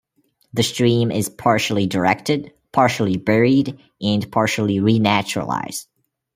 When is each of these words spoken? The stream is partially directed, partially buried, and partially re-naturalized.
The 0.53 0.63
stream 0.63 1.11
is 1.11 1.29
partially 1.29 1.85
directed, 1.85 2.51
partially 2.71 3.17
buried, 3.17 3.79
and 4.01 4.31
partially 4.31 4.79
re-naturalized. 4.79 5.87